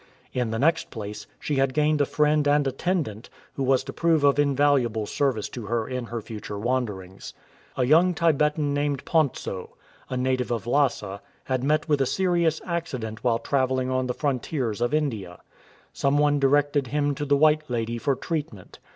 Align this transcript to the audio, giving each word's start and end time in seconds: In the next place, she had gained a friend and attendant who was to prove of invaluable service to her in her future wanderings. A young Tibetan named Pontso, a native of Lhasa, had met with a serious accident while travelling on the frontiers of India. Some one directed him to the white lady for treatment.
In 0.33 0.49
the 0.49 0.57
next 0.57 0.89
place, 0.89 1.27
she 1.39 1.57
had 1.57 1.75
gained 1.75 2.01
a 2.01 2.07
friend 2.07 2.47
and 2.47 2.65
attendant 2.65 3.29
who 3.53 3.61
was 3.61 3.83
to 3.83 3.93
prove 3.93 4.23
of 4.23 4.39
invaluable 4.39 5.05
service 5.05 5.47
to 5.49 5.67
her 5.67 5.87
in 5.87 6.05
her 6.05 6.21
future 6.23 6.57
wanderings. 6.57 7.35
A 7.77 7.83
young 7.85 8.15
Tibetan 8.15 8.73
named 8.73 9.05
Pontso, 9.05 9.73
a 10.09 10.17
native 10.17 10.49
of 10.51 10.65
Lhasa, 10.65 11.21
had 11.43 11.63
met 11.63 11.87
with 11.87 12.01
a 12.01 12.07
serious 12.07 12.59
accident 12.65 13.23
while 13.23 13.37
travelling 13.37 13.91
on 13.91 14.07
the 14.07 14.15
frontiers 14.15 14.81
of 14.81 14.91
India. 14.91 15.39
Some 15.93 16.17
one 16.17 16.39
directed 16.39 16.87
him 16.87 17.13
to 17.13 17.23
the 17.23 17.37
white 17.37 17.69
lady 17.69 17.99
for 17.99 18.15
treatment. 18.15 18.79